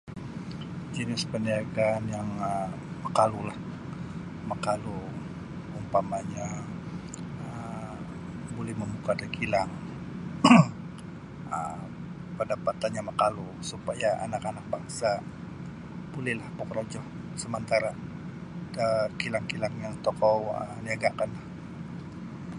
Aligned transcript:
Jinis 0.93 1.23
parniagaan 1.31 2.03
yang 2.15 2.29
um 2.51 2.69
makalu 3.05 3.39
lah, 3.49 3.59
makalu 4.51 4.99
umpamanya 5.79 6.47
um 7.45 7.97
bulih 8.55 8.75
mambuka 8.79 9.11
da 9.21 9.27
kilang 9.37 9.71
um 11.55 11.81
pendapatannya 12.37 13.01
makalu 13.11 13.47
supaya 13.71 14.09
anak-anak 14.25 14.65
bangsa 14.73 15.11
bulihlah 16.13 16.49
bakarojo 16.59 17.01
samantara 17.41 17.91
da 18.75 18.87
kilang-kilang 19.21 19.75
yang 19.83 19.95
tokou 20.05 20.39
um 20.61 20.75
niagakan. 20.85 21.31